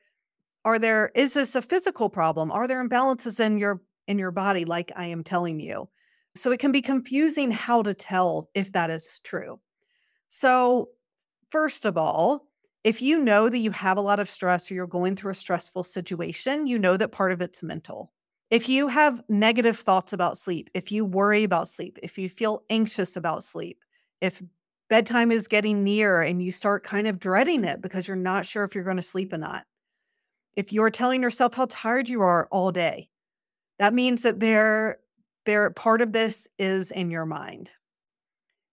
are 0.65 0.79
there 0.79 1.13
is 1.15 1.35
this 1.35 1.55
a 1.55 1.63
physical 1.63 2.11
problem? 2.11 2.51
Are 2.51 2.67
there 2.67 2.87
imbalances 2.87 3.39
in 3.39 3.59
your 3.59 3.81
in 4.09 4.19
your 4.19 4.31
body 4.31 4.65
like 4.65 4.93
I 4.97 5.07
am 5.07 5.23
telling 5.23 5.61
you? 5.61 5.89
So 6.35 6.53
it 6.53 6.61
can 6.61 6.73
be 6.73 6.83
confusing 6.83 7.51
how 7.51 7.83
to 7.83 7.95
tell 7.95 8.51
if 8.55 8.73
that 8.73 8.91
is 8.91 9.21
true. 9.25 9.59
So, 10.29 10.91
first 11.57 11.87
of 11.87 11.97
all, 11.97 12.47
if 12.85 13.01
you 13.01 13.25
know 13.25 13.49
that 13.49 13.61
you 13.61 13.71
have 13.71 13.97
a 13.97 14.03
lot 14.03 14.21
of 14.21 14.29
stress 14.29 14.71
or 14.71 14.75
you're 14.75 14.87
going 14.87 15.17
through 15.17 15.31
a 15.31 15.35
stressful 15.35 15.83
situation, 15.83 16.67
you 16.67 16.79
know 16.79 16.99
that 16.99 17.13
part 17.13 17.33
of 17.33 17.41
it's 17.41 17.63
mental. 17.63 18.13
If 18.51 18.69
you 18.69 18.89
have 18.89 19.23
negative 19.31 19.79
thoughts 19.79 20.13
about 20.13 20.37
sleep, 20.37 20.69
if 20.75 20.93
you 20.93 21.07
worry 21.07 21.45
about 21.45 21.69
sleep, 21.69 21.99
if 22.03 22.19
you 22.19 22.29
feel 22.29 22.63
anxious 22.69 23.17
about 23.17 23.43
sleep, 23.43 23.83
if 24.21 24.43
bedtime 24.91 25.33
is 25.33 25.49
getting 25.49 25.83
near 25.83 26.21
and 26.21 26.43
you 26.43 26.53
start 26.53 26.85
kind 26.85 27.07
of 27.07 27.19
dreading 27.19 27.65
it 27.65 27.81
because 27.81 28.07
you're 28.07 28.19
not 28.19 28.45
sure 28.45 28.63
if 28.63 28.75
you're 28.75 28.85
going 28.85 28.99
to 28.99 29.03
sleep 29.03 29.33
or 29.33 29.39
not, 29.39 29.65
if 30.57 30.75
you're 30.75 30.91
telling 30.91 31.23
yourself 31.23 31.55
how 31.55 31.67
tired 31.71 32.07
you 32.07 32.21
are 32.21 32.49
all 32.51 32.71
day, 32.71 33.09
that 33.79 33.95
means 33.95 34.21
that 34.25 34.41
there, 34.41 34.99
there 35.47 35.71
part 35.71 36.03
of 36.03 36.13
this 36.13 36.49
is 36.59 36.91
in 36.91 37.11
your 37.11 37.25
mind. 37.25 37.73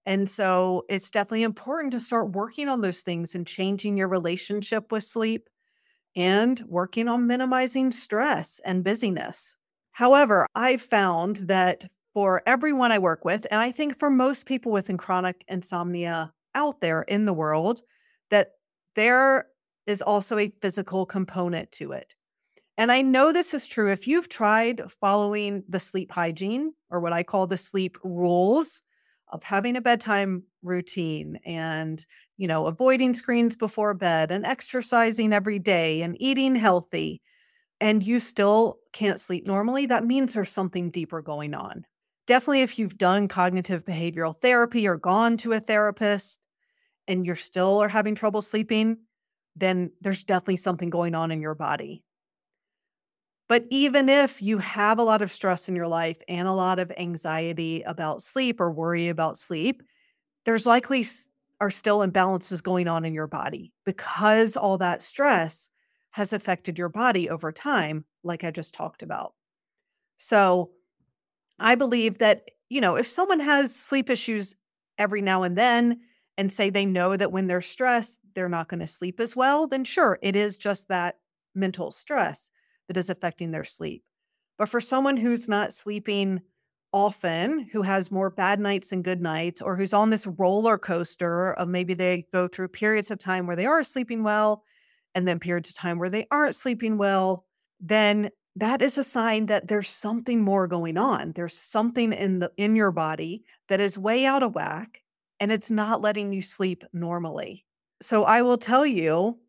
And 0.06 0.30
so 0.30 0.86
it's 0.90 1.12
definitely 1.12 1.44
important 1.44 1.94
to 1.94 2.00
start 2.00 2.32
working 2.34 2.68
on 2.68 2.82
those 2.82 3.02
things 3.02 3.36
and 3.36 3.48
changing 3.48 3.98
your 3.98 4.08
relationship 4.10 4.92
with 4.92 5.04
sleep 5.04 5.48
and 6.16 6.64
working 6.68 7.08
on 7.08 7.28
minimizing 7.28 7.92
stress 7.92 8.60
and 8.66 8.84
busyness. 8.84 9.56
However, 9.92 10.48
I've 10.56 10.82
found 10.82 11.38
that 11.48 11.88
for 12.14 12.44
everyone 12.46 12.92
I 12.92 13.00
work 13.00 13.26
with, 13.26 13.48
and 13.50 13.60
I 13.60 13.72
think 13.72 13.98
for 13.98 14.10
most 14.10 14.46
people 14.46 14.72
with 14.72 14.96
chronic 14.98 15.44
insomnia 15.48 16.32
out 16.54 16.82
there 16.82 17.04
in 17.04 17.26
the 17.26 17.34
world, 17.34 17.82
that 18.30 18.52
there 18.96 19.48
is 19.88 20.02
also 20.02 20.38
a 20.38 20.54
physical 20.62 21.06
component 21.06 21.72
to 21.74 21.92
it. 21.94 22.14
And 22.78 22.92
I 22.92 23.02
know 23.02 23.32
this 23.32 23.54
is 23.54 23.68
true 23.68 23.92
if 23.92 24.08
you've 24.08 24.30
tried 24.30 24.84
following 25.00 25.64
the 25.68 25.80
sleep 25.80 26.12
hygiene 26.12 26.74
or 26.90 27.00
what 27.00 27.14
I 27.14 27.24
call 27.24 27.48
the 27.48 27.58
sleep 27.58 27.98
rules 28.04 28.82
of 29.34 29.44
having 29.44 29.76
a 29.76 29.82
bedtime 29.82 30.44
routine 30.64 31.40
and, 31.46 32.06
you 32.38 32.48
know, 32.48 32.68
avoiding 32.68 33.14
screens 33.14 33.56
before 33.58 33.94
bed 33.94 34.32
and 34.32 34.46
exercising 34.46 35.34
every 35.34 35.60
day 35.60 36.02
and 36.04 36.16
eating 36.22 36.56
healthy 36.56 37.22
and 37.82 38.04
you 38.04 38.20
still 38.20 38.80
can't 38.94 39.20
sleep 39.20 39.46
normally, 39.46 39.88
that 39.88 40.06
means 40.06 40.34
there's 40.34 40.52
something 40.52 40.90
deeper 40.90 41.22
going 41.22 41.54
on. 41.54 41.86
Definitely, 42.28 42.62
if 42.62 42.80
you've 42.80 42.98
done 42.98 43.28
cognitive 43.28 43.84
behavioral 43.84 44.40
therapy 44.42 44.88
or 44.88 44.96
gone 44.96 45.36
to 45.38 45.52
a 45.52 45.60
therapist 45.60 46.40
and 47.08 47.26
you're 47.26 47.36
still 47.36 47.80
are 47.82 47.90
having 47.90 48.16
trouble 48.16 48.42
sleeping, 48.42 49.00
then 49.56 49.92
there's 50.02 50.24
definitely 50.24 50.58
something 50.58 50.90
going 50.90 51.16
on 51.16 51.32
in 51.32 51.42
your 51.42 51.56
body. 51.56 52.04
But 53.54 53.68
even 53.70 54.10
if 54.10 54.42
you 54.42 54.58
have 54.58 54.98
a 54.98 55.04
lot 55.04 55.22
of 55.22 55.32
stress 55.32 55.70
in 55.70 55.76
your 55.76 55.86
life 55.86 56.20
and 56.28 56.48
a 56.48 56.54
lot 56.54 56.80
of 56.80 56.92
anxiety 56.98 57.84
about 57.84 58.24
sleep 58.24 58.60
or 58.60 58.72
worry 58.72 59.10
about 59.10 59.38
sleep, 59.38 59.84
there's 60.44 60.66
likely 60.66 61.06
are 61.62 61.70
still 61.70 62.00
imbalances 62.00 62.64
going 62.64 62.88
on 62.88 63.06
in 63.06 63.14
your 63.14 63.28
body 63.28 63.72
because 63.86 64.58
all 64.58 64.80
that 64.80 65.04
stress 65.04 65.70
has 66.10 66.34
affected 66.34 66.80
your 66.80 66.90
body 66.90 67.30
over 67.30 67.52
time, 67.52 68.06
like 68.24 68.44
I 68.44 68.50
just 68.50 68.74
talked 68.74 69.04
about. 69.04 69.36
So 70.18 70.72
I 71.60 71.76
believe 71.76 72.18
that, 72.18 72.50
you 72.70 72.82
know, 72.82 72.96
if 72.96 73.08
someone 73.08 73.40
has 73.40 73.76
sleep 73.76 74.10
issues 74.10 74.56
every 74.98 75.22
now 75.22 75.44
and 75.44 75.56
then 75.56 76.00
and 76.40 76.52
say 76.52 76.72
they 76.72 76.88
know 76.88 77.16
that 77.16 77.32
when 77.32 77.46
they're 77.46 77.62
stressed, 77.62 78.20
they're 78.34 78.50
not 78.50 78.68
going 78.68 78.80
to 78.80 78.88
sleep 78.88 79.20
as 79.20 79.36
well, 79.36 79.68
then 79.68 79.84
sure, 79.84 80.18
it 80.24 80.36
is 80.36 80.58
just 80.58 80.88
that 80.88 81.20
mental 81.54 81.92
stress 81.92 82.50
that 82.88 82.98
is 82.98 83.10
affecting 83.10 83.52
their 83.52 83.64
sleep. 83.64 84.04
But 84.58 84.70
for 84.70 84.82
someone 84.82 85.18
who's 85.18 85.48
not 85.48 85.74
sleeping 85.74 86.42
often, 86.92 87.68
who 87.72 87.82
has 87.82 88.12
more 88.12 88.30
bad 88.30 88.60
nights 88.60 88.92
and 88.92 89.04
good 89.04 89.22
nights, 89.22 89.62
or 89.62 89.76
who's 89.76 89.94
on 89.94 90.10
this 90.10 90.28
roller 90.28 90.78
coaster 90.78 91.54
of 91.54 91.68
maybe 91.68 91.94
they 91.94 92.28
go 92.32 92.48
through 92.48 92.68
periods 92.68 93.10
of 93.10 93.18
time 93.18 93.48
where 93.48 93.56
they 93.56 93.66
are 93.66 93.84
sleeping 93.84 94.24
well 94.24 94.64
and 95.16 95.28
then 95.28 95.40
periods 95.40 95.70
of 95.70 95.76
time 95.76 95.98
where 95.98 96.10
they 96.10 96.28
aren't 96.32 96.56
sleeping 96.56 96.98
well, 96.98 97.46
then 97.80 98.30
that 98.56 98.82
is 98.82 98.98
a 98.98 99.04
sign 99.04 99.48
that 99.48 99.68
there's 99.68 99.90
something 99.90 100.42
more 100.42 100.68
going 100.68 100.98
on. 100.98 101.32
There's 101.36 101.58
something 101.58 102.14
in 102.14 102.40
the 102.40 102.52
in 102.58 102.76
your 102.76 102.92
body 102.92 103.44
that 103.68 103.80
is 103.80 103.98
way 103.98 104.26
out 104.26 104.44
of 104.44 104.54
whack 104.54 105.02
and 105.40 105.52
it's 105.52 105.72
not 105.72 106.02
letting 106.02 106.32
you 106.32 106.42
sleep 106.42 106.84
normally. 106.94 107.66
So 108.02 108.24
I 108.24 108.44
will 108.44 108.58
tell 108.58 108.86
you 108.86 109.40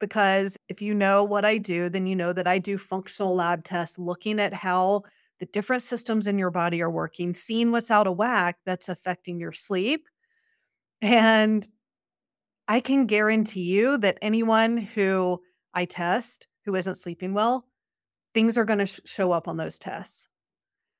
because 0.00 0.56
if 0.68 0.80
you 0.80 0.94
know 0.94 1.24
what 1.24 1.44
I 1.44 1.58
do, 1.58 1.88
then 1.88 2.06
you 2.06 2.16
know 2.16 2.32
that 2.32 2.46
I 2.46 2.58
do 2.58 2.78
functional 2.78 3.34
lab 3.34 3.64
tests 3.64 3.98
looking 3.98 4.40
at 4.40 4.54
how 4.54 5.02
the 5.40 5.46
different 5.46 5.82
systems 5.82 6.26
in 6.26 6.38
your 6.38 6.50
body 6.50 6.82
are 6.82 6.90
working, 6.90 7.34
seeing 7.34 7.70
what's 7.70 7.90
out 7.90 8.06
of 8.06 8.16
whack 8.16 8.56
that's 8.66 8.88
affecting 8.88 9.38
your 9.38 9.52
sleep. 9.52 10.08
And 11.00 11.66
I 12.66 12.80
can 12.80 13.06
guarantee 13.06 13.62
you 13.62 13.98
that 13.98 14.18
anyone 14.20 14.76
who 14.76 15.40
I 15.72 15.84
test 15.84 16.48
who 16.64 16.74
isn't 16.74 16.96
sleeping 16.96 17.34
well, 17.34 17.66
things 18.34 18.58
are 18.58 18.64
going 18.64 18.80
to 18.80 18.86
sh- 18.86 19.00
show 19.04 19.32
up 19.32 19.48
on 19.48 19.56
those 19.56 19.78
tests. 19.78 20.26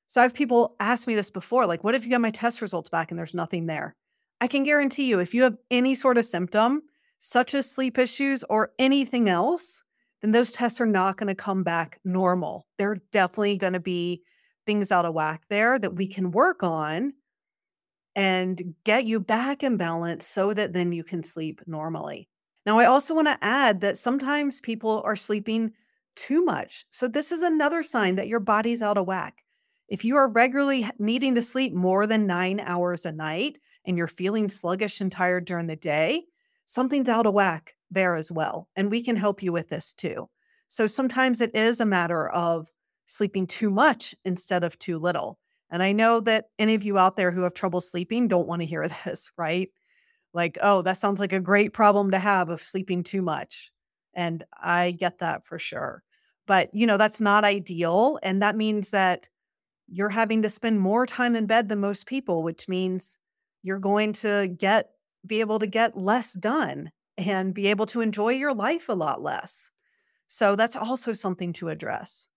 So 0.07 0.19
I 0.21 0.23
have 0.23 0.33
people 0.33 0.75
ask 0.79 1.07
me 1.07 1.15
this 1.15 1.29
before 1.29 1.67
like, 1.67 1.83
what 1.83 1.93
if 1.93 2.03
you 2.03 2.09
got 2.11 2.21
my 2.21 2.31
test 2.31 2.61
results 2.61 2.89
back 2.89 3.11
and 3.11 3.19
there's 3.19 3.35
nothing 3.35 3.67
there? 3.67 3.95
I 4.41 4.47
can 4.47 4.63
guarantee 4.63 5.05
you, 5.09 5.19
if 5.19 5.33
you 5.33 5.43
have 5.43 5.57
any 5.69 5.95
sort 5.95 6.17
of 6.17 6.25
symptom, 6.25 6.81
such 7.19 7.53
as 7.53 7.69
sleep 7.69 7.97
issues 7.97 8.43
or 8.49 8.71
anything 8.79 9.29
else, 9.29 9.83
then 10.21 10.31
those 10.31 10.51
tests 10.51 10.81
are 10.81 10.85
not 10.85 11.17
going 11.17 11.27
to 11.27 11.35
come 11.35 11.63
back 11.63 11.99
normal. 12.03 12.65
They're 12.77 13.01
definitely 13.11 13.57
going 13.57 13.73
to 13.73 13.79
be 13.79 14.23
things 14.65 14.91
out 14.91 15.05
of 15.05 15.13
whack 15.13 15.43
there 15.49 15.79
that 15.79 15.95
we 15.95 16.07
can 16.07 16.31
work 16.31 16.63
on 16.63 17.13
and 18.15 18.75
get 18.83 19.05
you 19.05 19.19
back 19.19 19.63
in 19.63 19.77
balance 19.77 20.25
so 20.25 20.53
that 20.53 20.73
then 20.73 20.91
you 20.91 21.03
can 21.03 21.23
sleep 21.23 21.61
normally. 21.67 22.27
Now, 22.65 22.79
I 22.79 22.85
also 22.85 23.13
want 23.13 23.27
to 23.27 23.37
add 23.41 23.81
that 23.81 23.97
sometimes 23.97 24.59
people 24.59 25.01
are 25.05 25.15
sleeping 25.15 25.71
too 26.15 26.43
much. 26.43 26.85
So, 26.91 27.07
this 27.07 27.31
is 27.31 27.41
another 27.41 27.81
sign 27.81 28.15
that 28.15 28.27
your 28.27 28.41
body's 28.41 28.81
out 28.81 28.97
of 28.97 29.07
whack. 29.07 29.43
If 29.87 30.03
you 30.05 30.17
are 30.17 30.27
regularly 30.27 30.87
needing 30.99 31.35
to 31.35 31.41
sleep 31.41 31.73
more 31.73 32.05
than 32.05 32.27
nine 32.27 32.59
hours 32.59 33.05
a 33.05 33.11
night 33.11 33.57
and 33.85 33.97
you're 33.97 34.07
feeling 34.07 34.49
sluggish 34.49 35.01
and 35.01 35.11
tired 35.11 35.45
during 35.45 35.67
the 35.67 35.75
day, 35.75 36.25
something's 36.69 37.09
out 37.09 37.25
of 37.25 37.33
whack 37.33 37.75
there 37.89 38.15
as 38.15 38.31
well. 38.31 38.67
And 38.75 38.91
we 38.91 39.01
can 39.01 39.15
help 39.15 39.41
you 39.41 39.51
with 39.51 39.69
this 39.69 39.93
too. 39.93 40.29
So, 40.67 40.85
sometimes 40.85 41.41
it 41.41 41.55
is 41.55 41.79
a 41.79 41.85
matter 41.85 42.29
of 42.29 42.67
sleeping 43.07 43.47
too 43.47 43.71
much 43.71 44.13
instead 44.23 44.63
of 44.63 44.77
too 44.77 44.99
little. 44.99 45.39
And 45.71 45.81
I 45.81 45.91
know 45.93 46.19
that 46.21 46.45
any 46.59 46.75
of 46.75 46.83
you 46.83 46.99
out 46.99 47.17
there 47.17 47.31
who 47.31 47.41
have 47.41 47.55
trouble 47.55 47.81
sleeping 47.81 48.27
don't 48.27 48.47
want 48.47 48.61
to 48.61 48.67
hear 48.67 48.87
this, 49.05 49.31
right? 49.35 49.69
Like, 50.31 50.59
oh, 50.61 50.83
that 50.83 50.97
sounds 50.99 51.19
like 51.19 51.33
a 51.33 51.39
great 51.39 51.73
problem 51.73 52.11
to 52.11 52.19
have 52.19 52.49
of 52.49 52.61
sleeping 52.61 53.03
too 53.03 53.23
much. 53.23 53.71
And 54.13 54.43
I 54.61 54.91
get 54.91 55.19
that 55.19 55.45
for 55.45 55.57
sure. 55.57 56.03
But, 56.45 56.69
you 56.73 56.85
know, 56.85 56.97
that's 56.97 57.19
not 57.19 57.43
ideal. 57.43 58.19
And 58.21 58.41
that 58.43 58.55
means 58.55 58.91
that 58.91 59.27
you're 59.87 60.09
having 60.09 60.43
to 60.43 60.49
spend 60.49 60.79
more 60.79 61.07
time 61.07 61.35
in 61.35 61.47
bed 61.47 61.67
than 61.67 61.79
most 61.79 62.05
people, 62.05 62.43
which 62.43 62.67
means 62.67 63.17
you're 63.63 63.79
going 63.79 64.13
to 64.13 64.47
get, 64.47 64.91
be 65.25 65.39
able 65.39 65.59
to 65.59 65.67
get 65.67 65.97
less 65.97 66.33
done 66.33 66.91
and 67.17 67.53
be 67.53 67.67
able 67.67 67.85
to 67.87 68.01
enjoy 68.01 68.29
your 68.29 68.53
life 68.53 68.89
a 68.89 68.93
lot 68.93 69.21
less. 69.21 69.69
So 70.27 70.55
that's 70.55 70.75
also 70.75 71.13
something 71.13 71.53
to 71.53 71.69
address. 71.69 72.29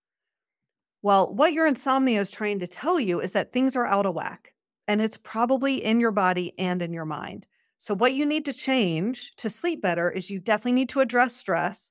Well, 1.02 1.34
what 1.34 1.52
your 1.52 1.66
insomnia 1.66 2.20
is 2.20 2.30
trying 2.30 2.60
to 2.60 2.66
tell 2.66 2.98
you 2.98 3.20
is 3.20 3.32
that 3.32 3.52
things 3.52 3.76
are 3.76 3.86
out 3.86 4.06
of 4.06 4.14
whack 4.14 4.52
and 4.88 5.00
it's 5.02 5.16
probably 5.16 5.84
in 5.84 6.00
your 6.00 6.12
body 6.12 6.54
and 6.58 6.80
in 6.80 6.92
your 6.92 7.04
mind. 7.04 7.46
So, 7.78 7.94
what 7.94 8.14
you 8.14 8.24
need 8.24 8.44
to 8.44 8.52
change 8.52 9.32
to 9.36 9.50
sleep 9.50 9.82
better 9.82 10.08
is 10.10 10.30
you 10.30 10.38
definitely 10.38 10.72
need 10.72 10.88
to 10.90 11.00
address 11.00 11.34
stress. 11.34 11.90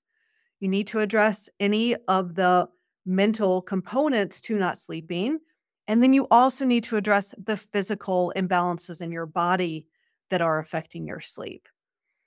You 0.62 0.69
need 0.69 0.88
to 0.88 1.00
address 1.00 1.50
any 1.60 1.95
of 2.07 2.36
the 2.36 2.69
mental 3.05 3.62
components 3.62 4.39
to 4.41 4.57
not 4.57 4.77
sleeping. 4.77 5.39
And 5.88 6.01
then 6.01 6.13
you 6.13 6.27
also 6.31 6.63
need 6.63 6.86
to 6.86 6.95
address 6.95 7.33
the 7.43 7.57
physical 7.57 8.31
imbalances 8.38 9.01
in 9.01 9.12
your 9.12 9.25
body 9.25 9.88
that 10.31 10.41
are 10.41 10.59
affecting 10.59 11.05
your 11.05 11.19
sleep. 11.19 11.69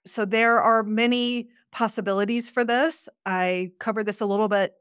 So, 0.06 0.24
there 0.24 0.60
are 0.60 0.82
many 0.82 1.48
possibilities 1.72 2.48
for 2.48 2.64
this. 2.64 3.08
I 3.26 3.72
covered 3.80 4.06
this 4.06 4.20
a 4.20 4.26
little 4.26 4.48
bit 4.48 4.74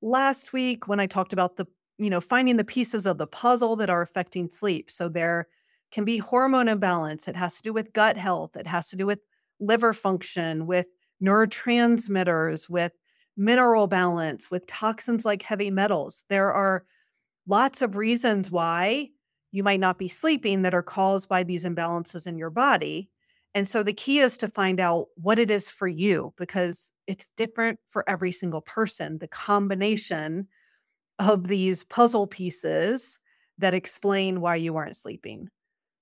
last 0.00 0.52
week 0.52 0.88
when 0.88 1.00
I 1.00 1.06
talked 1.06 1.32
about 1.34 1.56
the, 1.56 1.66
you 1.98 2.08
know, 2.08 2.20
finding 2.20 2.56
the 2.56 2.64
pieces 2.64 3.04
of 3.04 3.18
the 3.18 3.26
puzzle 3.26 3.76
that 3.76 3.90
are 3.90 4.02
affecting 4.02 4.48
sleep. 4.48 4.90
So 4.90 5.08
there 5.08 5.48
can 5.92 6.04
be 6.04 6.18
hormone 6.18 6.68
imbalance. 6.68 7.28
It 7.28 7.36
has 7.36 7.56
to 7.56 7.62
do 7.62 7.72
with 7.72 7.92
gut 7.92 8.16
health. 8.16 8.56
It 8.56 8.66
has 8.66 8.88
to 8.90 8.96
do 8.96 9.06
with 9.06 9.20
liver 9.60 9.92
function, 9.92 10.66
with 10.66 10.86
neurotransmitters, 11.22 12.68
with 12.68 12.92
mineral 13.36 13.86
balance, 13.86 14.50
with 14.50 14.66
toxins 14.66 15.24
like 15.24 15.42
heavy 15.42 15.70
metals. 15.70 16.24
There 16.28 16.52
are 16.52 16.84
lots 17.46 17.82
of 17.82 17.96
reasons 17.96 18.50
why 18.50 19.10
you 19.50 19.62
might 19.62 19.80
not 19.80 19.98
be 19.98 20.08
sleeping 20.08 20.62
that 20.62 20.74
are 20.74 20.82
caused 20.82 21.28
by 21.28 21.42
these 21.42 21.64
imbalances 21.64 22.26
in 22.26 22.38
your 22.38 22.50
body. 22.50 23.08
And 23.54 23.66
so 23.66 23.82
the 23.82 23.92
key 23.92 24.18
is 24.18 24.36
to 24.38 24.48
find 24.48 24.78
out 24.78 25.06
what 25.16 25.38
it 25.38 25.50
is 25.50 25.70
for 25.70 25.88
you 25.88 26.34
because 26.36 26.92
it's 27.06 27.30
different 27.36 27.80
for 27.88 28.08
every 28.08 28.30
single 28.30 28.60
person. 28.60 29.18
The 29.18 29.28
combination 29.28 30.48
of 31.18 31.48
these 31.48 31.84
puzzle 31.84 32.26
pieces 32.26 33.18
that 33.58 33.74
explain 33.74 34.40
why 34.40 34.56
you 34.56 34.76
aren't 34.76 34.96
sleeping. 34.96 35.48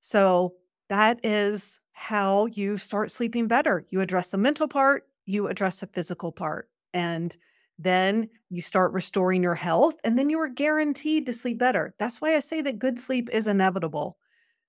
So 0.00 0.54
that 0.88 1.20
is 1.24 1.80
how 1.92 2.46
you 2.46 2.76
start 2.76 3.10
sleeping 3.10 3.48
better. 3.48 3.86
You 3.90 4.00
address 4.00 4.28
the 4.30 4.38
mental 4.38 4.68
part, 4.68 5.04
you 5.24 5.48
address 5.48 5.80
the 5.80 5.86
physical 5.86 6.32
part, 6.32 6.68
and 6.92 7.34
then 7.78 8.28
you 8.48 8.62
start 8.62 8.92
restoring 8.92 9.42
your 9.42 9.54
health, 9.54 9.96
and 10.04 10.18
then 10.18 10.30
you 10.30 10.40
are 10.40 10.48
guaranteed 10.48 11.26
to 11.26 11.32
sleep 11.32 11.58
better. 11.58 11.94
That's 11.98 12.20
why 12.20 12.34
I 12.36 12.40
say 12.40 12.62
that 12.62 12.78
good 12.78 12.98
sleep 12.98 13.28
is 13.30 13.46
inevitable 13.46 14.16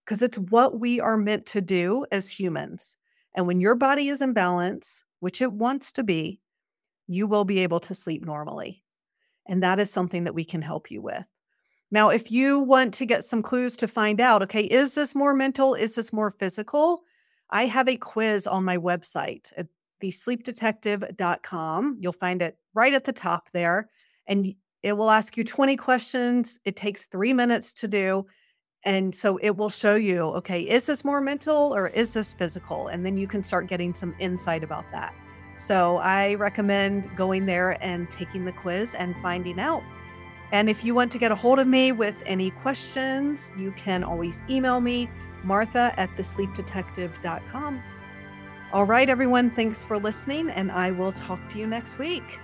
because 0.05 0.21
it's 0.21 0.37
what 0.37 0.79
we 0.79 0.99
are 0.99 1.17
meant 1.17 1.45
to 1.47 1.61
do 1.61 2.05
as 2.11 2.29
humans. 2.29 2.97
And 3.35 3.45
when 3.45 3.59
your 3.61 3.75
body 3.75 4.09
is 4.09 4.21
in 4.21 4.33
balance, 4.33 5.03
which 5.19 5.41
it 5.41 5.51
wants 5.51 5.91
to 5.93 6.03
be, 6.03 6.39
you 7.07 7.27
will 7.27 7.45
be 7.45 7.59
able 7.59 7.79
to 7.81 7.95
sleep 7.95 8.25
normally. 8.25 8.83
And 9.47 9.63
that 9.63 9.79
is 9.79 9.91
something 9.91 10.25
that 10.25 10.35
we 10.35 10.43
can 10.43 10.61
help 10.61 10.91
you 10.91 11.01
with. 11.01 11.25
Now, 11.89 12.09
if 12.09 12.31
you 12.31 12.59
want 12.59 12.93
to 12.95 13.05
get 13.05 13.23
some 13.23 13.41
clues 13.41 13.77
to 13.77 13.87
find 13.87 14.19
out, 14.19 14.41
okay, 14.43 14.63
is 14.63 14.95
this 14.95 15.15
more 15.15 15.33
mental? 15.33 15.73
Is 15.73 15.95
this 15.95 16.11
more 16.11 16.31
physical? 16.31 17.03
I 17.49 17.65
have 17.65 17.87
a 17.87 17.95
quiz 17.95 18.45
on 18.45 18.65
my 18.65 18.77
website 18.77 19.51
thesleepdetective.com. 20.01 21.97
You'll 21.99 22.13
find 22.13 22.41
it 22.41 22.57
right 22.73 22.93
at 22.93 23.03
the 23.03 23.13
top 23.13 23.49
there. 23.53 23.89
And 24.27 24.53
it 24.83 24.93
will 24.93 25.09
ask 25.09 25.37
you 25.37 25.43
20 25.43 25.75
questions. 25.77 26.59
It 26.65 26.75
takes 26.75 27.07
three 27.07 27.33
minutes 27.33 27.73
to 27.75 27.87
do. 27.87 28.25
And 28.83 29.13
so 29.13 29.37
it 29.41 29.57
will 29.57 29.69
show 29.69 29.95
you, 29.95 30.19
okay, 30.19 30.61
is 30.61 30.85
this 30.85 31.03
more 31.03 31.19
mental 31.19 31.75
or 31.75 31.87
is 31.87 32.13
this 32.13 32.33
physical? 32.33 32.87
And 32.87 33.05
then 33.05 33.17
you 33.17 33.27
can 33.27 33.43
start 33.43 33.67
getting 33.67 33.93
some 33.93 34.15
insight 34.19 34.63
about 34.63 34.85
that. 34.91 35.13
So 35.57 35.97
I 35.97 36.35
recommend 36.35 37.13
going 37.17 37.47
there 37.47 37.83
and 37.83 38.09
taking 38.09 38.45
the 38.45 38.51
quiz 38.51 38.93
and 38.93 39.15
finding 39.21 39.59
out. 39.59 39.83
And 40.51 40.69
if 40.69 40.85
you 40.85 40.93
want 40.95 41.11
to 41.11 41.17
get 41.17 41.31
a 41.31 41.35
hold 41.35 41.59
of 41.59 41.67
me 41.67 41.91
with 41.91 42.15
any 42.25 42.51
questions, 42.51 43.51
you 43.57 43.71
can 43.71 44.03
always 44.03 44.41
email 44.49 44.79
me, 44.79 45.09
martha 45.43 45.93
at 45.97 46.09
thesleepdetective.com. 46.15 47.83
All 48.73 48.85
right, 48.85 49.07
everyone, 49.07 49.49
thanks 49.51 49.85
for 49.85 49.97
listening, 49.97 50.49
and 50.49 50.73
I 50.73 50.91
will 50.91 51.13
talk 51.13 51.39
to 51.51 51.57
you 51.57 51.65
next 51.65 51.99
week. 51.99 52.37